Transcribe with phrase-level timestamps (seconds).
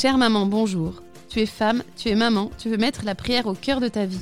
[0.00, 1.02] Chère maman, bonjour.
[1.28, 4.06] Tu es femme, tu es maman, tu veux mettre la prière au cœur de ta
[4.06, 4.20] vie.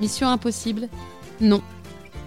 [0.00, 0.88] Mission impossible
[1.40, 1.62] Non.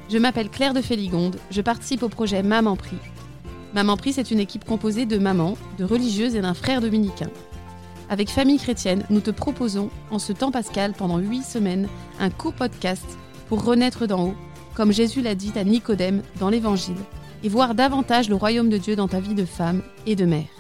[0.10, 2.98] Je m'appelle Claire de Féligonde, je participe au projet Maman Prie.
[3.74, 7.30] Maman Prie, c'est une équipe composée de mamans, de religieuses et d'un frère dominicain.
[8.10, 11.88] Avec Famille Chrétienne, nous te proposons, en ce temps pascal, pendant huit semaines,
[12.20, 14.36] un court podcast pour renaître d'en haut,
[14.76, 17.00] comme Jésus l'a dit à Nicodème dans l'Évangile,
[17.46, 20.59] et voir davantage le royaume de Dieu dans ta vie de femme et de mère.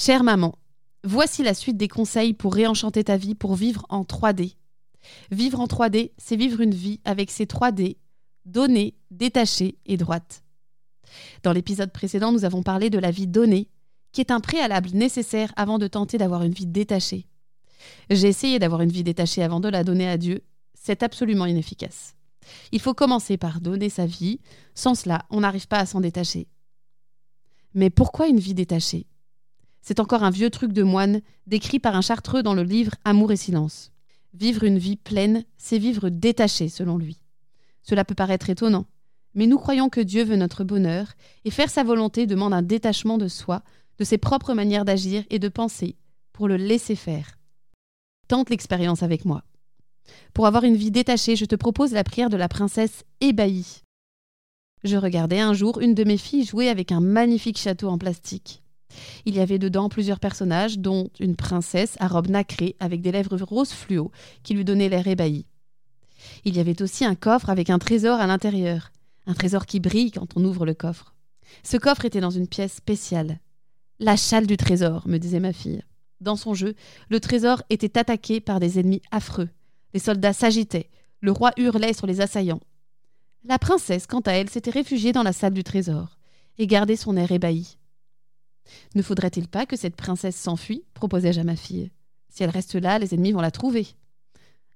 [0.00, 0.56] Chère maman,
[1.02, 4.54] voici la suite des conseils pour réenchanter ta vie pour vivre en 3D.
[5.32, 7.96] Vivre en 3D, c'est vivre une vie avec ses 3D,
[8.44, 10.44] donnée, détachée et droite.
[11.42, 13.70] Dans l'épisode précédent, nous avons parlé de la vie donnée,
[14.12, 17.26] qui est un préalable nécessaire avant de tenter d'avoir une vie détachée.
[18.08, 20.44] J'ai essayé d'avoir une vie détachée avant de la donner à Dieu,
[20.74, 22.14] c'est absolument inefficace.
[22.70, 24.38] Il faut commencer par donner sa vie,
[24.76, 26.46] sans cela, on n'arrive pas à s'en détacher.
[27.74, 29.08] Mais pourquoi une vie détachée?
[29.88, 33.32] C'est encore un vieux truc de moine, décrit par un chartreux dans le livre Amour
[33.32, 33.90] et silence.
[34.34, 37.22] Vivre une vie pleine, c'est vivre détaché, selon lui.
[37.80, 38.84] Cela peut paraître étonnant,
[39.32, 41.14] mais nous croyons que Dieu veut notre bonheur,
[41.46, 43.62] et faire sa volonté demande un détachement de soi,
[43.96, 45.96] de ses propres manières d'agir et de penser,
[46.34, 47.38] pour le laisser faire.
[48.28, 49.42] Tente l'expérience avec moi.
[50.34, 53.84] Pour avoir une vie détachée, je te propose la prière de la princesse ébahie.
[54.84, 58.62] Je regardais un jour une de mes filles jouer avec un magnifique château en plastique.
[59.24, 63.36] Il y avait dedans plusieurs personnages, dont une princesse à robe nacrée avec des lèvres
[63.36, 64.10] roses fluo
[64.42, 65.46] qui lui donnaient l'air ébahi.
[66.44, 68.90] Il y avait aussi un coffre avec un trésor à l'intérieur,
[69.26, 71.14] un trésor qui brille quand on ouvre le coffre.
[71.62, 73.38] Ce coffre était dans une pièce spéciale.
[73.98, 75.82] La châle du trésor, me disait ma fille.
[76.20, 76.74] Dans son jeu,
[77.08, 79.48] le trésor était attaqué par des ennemis affreux.
[79.94, 82.60] Les soldats s'agitaient, le roi hurlait sur les assaillants.
[83.44, 86.18] La princesse, quant à elle, s'était réfugiée dans la salle du trésor
[86.58, 87.77] et gardait son air ébahi.
[88.94, 91.90] Ne faudrait-il pas que cette princesse s'enfuit proposai-je à ma fille.
[92.28, 93.86] Si elle reste là, les ennemis vont la trouver.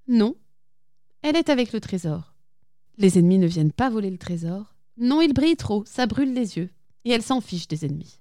[0.09, 0.35] Non.
[1.23, 2.35] Elle est avec le trésor.
[2.99, 4.75] Les ennemis ne viennent pas voler le trésor.
[4.97, 6.71] Non, il brille trop, ça brûle les yeux.
[7.05, 8.19] Et elle s'en fiche des ennemis.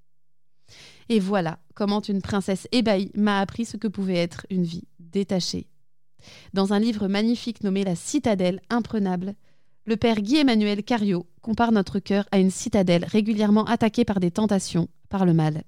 [1.10, 5.68] Et voilà comment une princesse ébahie m'a appris ce que pouvait être une vie détachée.
[6.54, 9.36] Dans un livre magnifique nommé La citadelle imprenable,
[9.86, 14.88] le père Guy-Emmanuel Cario compare notre cœur à une citadelle régulièrement attaquée par des tentations,
[15.12, 15.64] par le mal.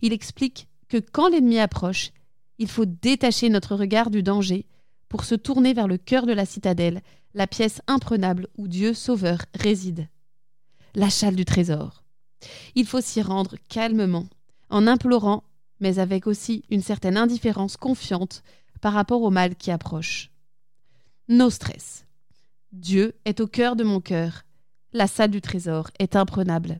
[0.00, 2.10] Il explique que quand l'ennemi approche,
[2.58, 4.66] il faut détacher notre regard du danger
[5.08, 7.02] pour se tourner vers le cœur de la citadelle,
[7.34, 10.08] la pièce imprenable où Dieu Sauveur réside.
[10.94, 12.02] La châle du trésor.
[12.74, 14.26] Il faut s'y rendre calmement,
[14.68, 15.44] en implorant,
[15.80, 18.42] mais avec aussi une certaine indifférence confiante
[18.80, 20.30] par rapport au mal qui approche.
[21.28, 22.04] No stress.
[22.72, 24.44] Dieu est au cœur de mon cœur.
[24.92, 26.78] La salle du trésor est imprenable.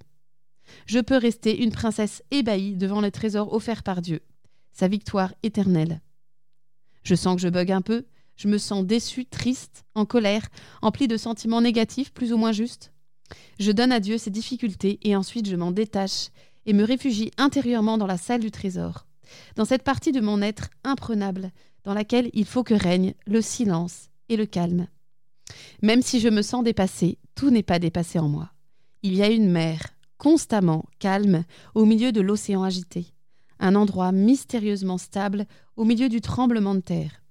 [0.86, 4.20] Je peux rester une princesse ébahie devant le trésor offert par Dieu,
[4.72, 6.00] sa victoire éternelle.
[7.02, 8.06] Je sens que je bug un peu,
[8.36, 10.48] je me sens déçu, triste, en colère,
[10.80, 12.92] empli de sentiments négatifs plus ou moins justes.
[13.58, 16.28] Je donne à Dieu ces difficultés et ensuite je m'en détache
[16.66, 19.06] et me réfugie intérieurement dans la salle du trésor,
[19.56, 21.50] dans cette partie de mon être imprenable,
[21.84, 24.86] dans laquelle il faut que règne le silence et le calme.
[25.82, 28.52] Même si je me sens dépassée, tout n'est pas dépassé en moi.
[29.02, 29.80] Il y a une mer,
[30.22, 31.44] constamment calme,
[31.74, 33.12] au milieu de l'océan agité,
[33.58, 37.24] un endroit mystérieusement stable au milieu du tremblement de terre.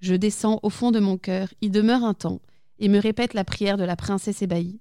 [0.00, 2.40] Je descends au fond de mon cœur, y demeure un temps,
[2.80, 4.80] et me répète la prière de la princesse ébahie.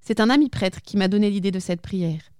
[0.00, 2.32] C'est un ami prêtre qui m'a donné l'idée de cette prière.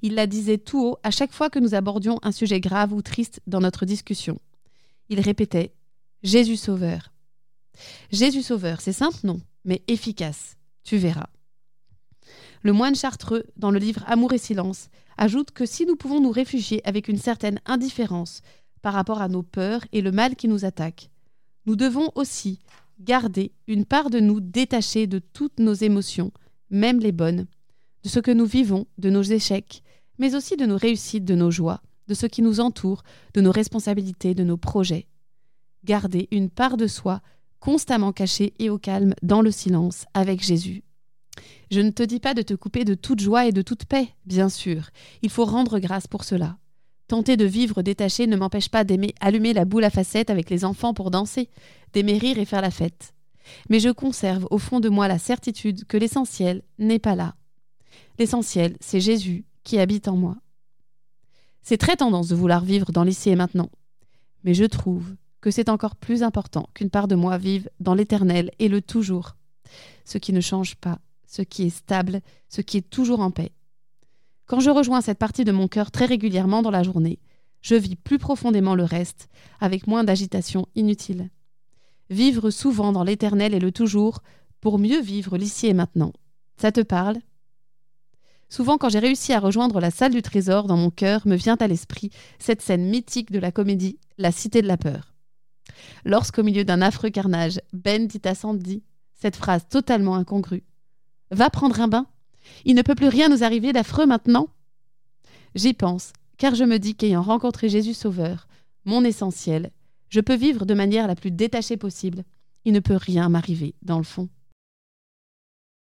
[0.00, 3.02] Il la disait tout haut à chaque fois que nous abordions un sujet grave ou
[3.02, 4.38] triste dans notre discussion.
[5.08, 5.74] Il répétait
[6.22, 7.12] Jésus Sauveur,
[8.12, 10.56] Jésus Sauveur, c'est simple, non, mais efficace.
[10.84, 11.26] Tu verras.
[12.62, 16.30] Le moine chartreux, dans le livre Amour et silence, ajoute que si nous pouvons nous
[16.30, 18.42] réfugier avec une certaine indifférence
[18.82, 21.10] par rapport à nos peurs et le mal qui nous attaque,
[21.66, 22.58] nous devons aussi
[23.00, 26.32] garder une part de nous détachée de toutes nos émotions,
[26.70, 27.46] même les bonnes,
[28.02, 29.82] de ce que nous vivons, de nos échecs,
[30.18, 33.02] mais aussi de nos réussites, de nos joies, de ce qui nous entoure,
[33.34, 35.06] de nos responsabilités, de nos projets.
[35.84, 37.20] Garder une part de soi
[37.60, 40.82] constamment caché et au calme dans le silence avec Jésus.
[41.70, 44.08] Je ne te dis pas de te couper de toute joie et de toute paix,
[44.26, 44.90] bien sûr.
[45.22, 46.56] Il faut rendre grâce pour cela.
[47.08, 50.64] Tenter de vivre détaché ne m'empêche pas d'aimer allumer la boule à facettes avec les
[50.64, 51.48] enfants pour danser,
[51.92, 53.14] d'aimer rire et faire la fête.
[53.70, 57.34] Mais je conserve au fond de moi la certitude que l'essentiel n'est pas là.
[58.18, 60.36] L'essentiel, c'est Jésus qui habite en moi.
[61.62, 63.70] C'est très tendance de vouloir vivre dans l'ici et maintenant.
[64.44, 68.50] Mais je trouve que c'est encore plus important qu'une part de moi vive dans l'éternel
[68.58, 69.36] et le toujours,
[70.04, 73.52] ce qui ne change pas, ce qui est stable, ce qui est toujours en paix.
[74.46, 77.20] Quand je rejoins cette partie de mon cœur très régulièrement dans la journée,
[77.60, 79.28] je vis plus profondément le reste,
[79.60, 81.28] avec moins d'agitation inutile.
[82.08, 84.22] Vivre souvent dans l'éternel et le toujours,
[84.60, 86.12] pour mieux vivre l'ici et maintenant.
[86.56, 87.18] Ça te parle?
[88.48, 91.56] Souvent, quand j'ai réussi à rejoindre la salle du trésor dans mon cœur, me vient
[91.56, 95.14] à l'esprit cette scène mythique de la comédie La Cité de la Peur.
[96.06, 98.82] Lorsqu'au milieu d'un affreux carnage, Ben dit à Sandy
[99.12, 100.64] cette phrase totalement incongrue
[101.30, 102.06] Va prendre un bain
[102.64, 104.48] Il ne peut plus rien nous arriver d'affreux maintenant
[105.54, 108.48] J'y pense, car je me dis qu'ayant rencontré Jésus Sauveur,
[108.84, 109.70] mon essentiel,
[110.08, 112.24] je peux vivre de manière la plus détachée possible.
[112.64, 114.28] Il ne peut rien m'arriver, dans le fond.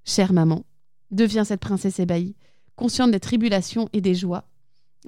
[0.04, 0.64] Chère maman,
[1.10, 2.36] deviens cette princesse ébahie,
[2.76, 4.44] consciente des tribulations et des joies,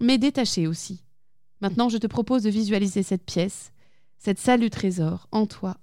[0.00, 1.02] mais détachée aussi.
[1.60, 3.72] Maintenant, je te propose de visualiser cette pièce,
[4.18, 5.76] cette salle du trésor, en toi,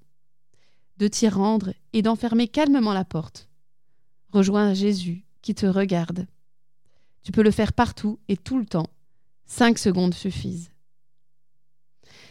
[0.97, 3.49] de t'y rendre et d'enfermer calmement la porte.
[4.31, 6.25] Rejoins Jésus qui te regarde.
[7.23, 8.89] Tu peux le faire partout et tout le temps.
[9.45, 10.71] Cinq secondes suffisent.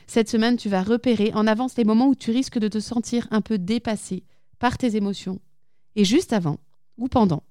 [0.06, 3.28] Cette semaine, tu vas repérer en avance les moments où tu risques de te sentir
[3.30, 4.24] un peu dépassé
[4.58, 5.40] par tes émotions.
[5.94, 6.58] Et juste avant,
[6.96, 7.44] ou pendant,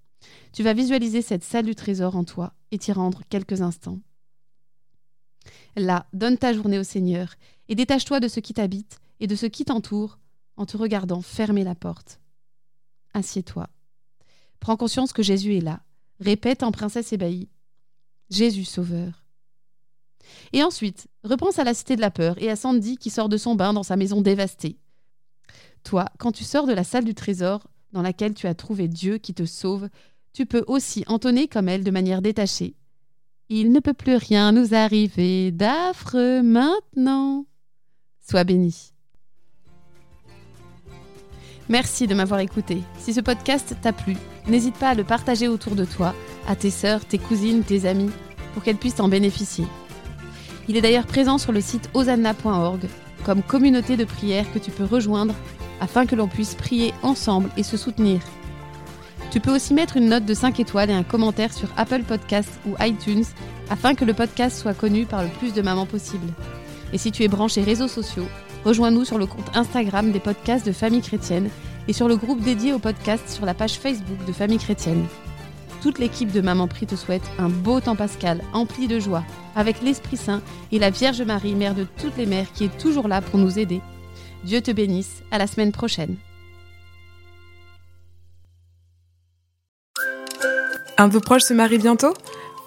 [0.52, 4.00] tu vas visualiser cette salle du trésor en toi et t'y rendre quelques instants.
[5.76, 7.36] Là, donne ta journée au Seigneur
[7.68, 10.20] et détache-toi de ce qui t'habite et de ce qui t'entoure
[10.58, 12.20] en te regardant fermer la porte.
[13.14, 13.70] Assieds-toi.
[14.60, 15.82] Prends conscience que Jésus est là.
[16.20, 17.50] Répète en princesse ébahie
[18.30, 19.26] Jésus sauveur.
[20.54, 23.38] Et ensuite, repense à la cité de la peur et à Sandy qui sort de
[23.38, 24.78] son bain dans sa maison dévastée.
[25.84, 29.18] Toi, quand tu sors de la salle du trésor dans laquelle tu as trouvé Dieu
[29.18, 29.90] qui te sauve,
[30.34, 32.76] tu peux aussi entonner comme elle de manière détachée.
[33.50, 37.46] Il ne peut plus rien nous arriver d'affreux maintenant.
[38.22, 38.94] Sois béni.
[41.70, 42.82] Merci de m'avoir écouté.
[42.98, 44.18] Si ce podcast t'a plu,
[44.48, 46.16] n'hésite pas à le partager autour de toi,
[46.48, 48.10] à tes sœurs, tes cousines, tes amis,
[48.54, 49.68] pour qu'elles puissent en bénéficier.
[50.68, 52.82] Il est d'ailleurs présent sur le site osanna.org
[53.24, 55.36] comme communauté de prière que tu peux rejoindre
[55.80, 58.20] afin que l'on puisse prier ensemble et se soutenir.
[59.30, 62.60] Tu peux aussi mettre une note de 5 étoiles et un commentaire sur Apple Podcasts
[62.66, 63.26] ou iTunes
[63.70, 66.34] afin que le podcast soit connu par le plus de mamans possible.
[66.94, 68.28] Et si tu es branché réseaux sociaux,
[68.66, 71.50] Rejoins-nous sur le compte Instagram des podcasts de Famille Chrétienne
[71.88, 75.06] et sur le groupe dédié aux podcasts sur la page Facebook de Famille Chrétienne.
[75.82, 79.24] Toute l'équipe de Maman Prie te souhaite un beau temps pascal, empli de joie,
[79.56, 80.42] avec l'Esprit Saint
[80.74, 83.60] et la Vierge Marie, mère de toutes les mères, qui est toujours là pour nous
[83.60, 83.82] aider.
[84.44, 86.18] Dieu te bénisse, à la semaine prochaine.
[90.98, 92.14] Un de vos proches se marie bientôt?